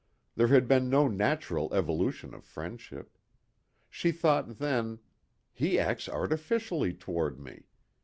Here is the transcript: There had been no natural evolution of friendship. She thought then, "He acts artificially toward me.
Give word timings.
There 0.35 0.47
had 0.47 0.67
been 0.67 0.89
no 0.89 1.07
natural 1.07 1.71
evolution 1.75 2.33
of 2.33 2.43
friendship. 2.43 3.19
She 3.87 4.11
thought 4.11 4.57
then, 4.57 4.97
"He 5.53 5.77
acts 5.77 6.09
artificially 6.09 6.95
toward 6.95 7.39
me. 7.39 7.67